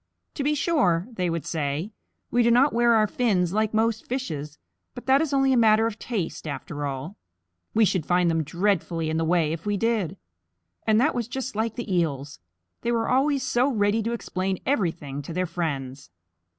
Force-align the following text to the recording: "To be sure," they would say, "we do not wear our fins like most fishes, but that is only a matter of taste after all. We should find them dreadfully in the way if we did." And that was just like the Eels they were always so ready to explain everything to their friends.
"To 0.33 0.43
be 0.43 0.55
sure," 0.55 1.07
they 1.13 1.29
would 1.29 1.45
say, 1.45 1.91
"we 2.31 2.41
do 2.41 2.49
not 2.49 2.73
wear 2.73 2.93
our 2.95 3.05
fins 3.05 3.53
like 3.53 3.71
most 3.71 4.07
fishes, 4.07 4.57
but 4.95 5.05
that 5.05 5.21
is 5.21 5.31
only 5.31 5.53
a 5.53 5.57
matter 5.57 5.85
of 5.85 5.99
taste 5.99 6.47
after 6.47 6.87
all. 6.87 7.17
We 7.75 7.85
should 7.85 8.07
find 8.07 8.27
them 8.27 8.41
dreadfully 8.43 9.11
in 9.11 9.17
the 9.17 9.23
way 9.23 9.53
if 9.53 9.67
we 9.67 9.77
did." 9.77 10.17
And 10.87 10.99
that 10.99 11.13
was 11.13 11.27
just 11.27 11.55
like 11.55 11.75
the 11.75 11.95
Eels 11.95 12.39
they 12.81 12.91
were 12.91 13.09
always 13.09 13.43
so 13.43 13.67
ready 13.69 14.01
to 14.01 14.13
explain 14.13 14.57
everything 14.65 15.21
to 15.21 15.33
their 15.33 15.45
friends. 15.45 16.09